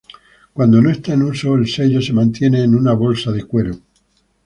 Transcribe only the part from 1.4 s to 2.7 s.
el sello se mantiene